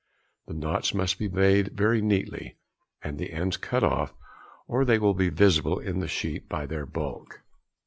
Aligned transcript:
The 0.47 0.55
knots 0.55 0.95
must 0.95 1.19
be 1.19 1.29
made 1.29 1.77
very 1.77 2.01
neatly, 2.01 2.55
and 3.03 3.19
the 3.19 3.31
ends 3.31 3.55
cut 3.55 3.83
off, 3.83 4.15
or 4.67 4.83
they 4.83 4.97
will 4.97 5.13
be 5.13 5.29
visible 5.29 5.77
in 5.77 5.99
the 5.99 6.07
sheet 6.07 6.49
by 6.49 6.65
their 6.65 6.87
bulk. 6.87 7.41